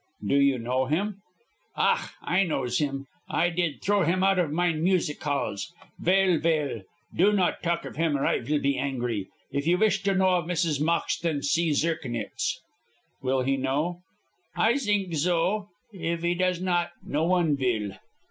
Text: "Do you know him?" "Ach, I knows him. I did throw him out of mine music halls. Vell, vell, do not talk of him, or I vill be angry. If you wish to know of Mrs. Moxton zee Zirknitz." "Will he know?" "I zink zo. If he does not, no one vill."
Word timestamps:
"Do 0.27 0.33
you 0.35 0.57
know 0.57 0.87
him?" 0.87 1.21
"Ach, 1.77 2.13
I 2.23 2.41
knows 2.43 2.79
him. 2.79 3.05
I 3.29 3.51
did 3.51 3.83
throw 3.83 4.01
him 4.01 4.23
out 4.23 4.39
of 4.39 4.51
mine 4.51 4.83
music 4.83 5.21
halls. 5.21 5.75
Vell, 5.99 6.39
vell, 6.39 6.81
do 7.15 7.31
not 7.31 7.61
talk 7.61 7.85
of 7.85 7.97
him, 7.97 8.17
or 8.17 8.25
I 8.25 8.39
vill 8.39 8.59
be 8.59 8.79
angry. 8.79 9.27
If 9.51 9.67
you 9.67 9.77
wish 9.77 10.01
to 10.01 10.15
know 10.15 10.37
of 10.37 10.45
Mrs. 10.45 10.81
Moxton 10.81 11.43
zee 11.43 11.69
Zirknitz." 11.73 12.61
"Will 13.21 13.43
he 13.43 13.57
know?" 13.57 14.01
"I 14.55 14.77
zink 14.77 15.13
zo. 15.13 15.69
If 15.93 16.23
he 16.23 16.33
does 16.33 16.59
not, 16.59 16.89
no 17.03 17.23
one 17.25 17.55
vill." 17.55 17.91